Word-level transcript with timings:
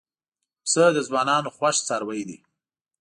پسه 0.63 0.85
د 0.95 0.97
ځوانانو 1.07 1.49
خوښ 1.55 1.75
څاروی 1.87 2.21
دی. 2.29 2.37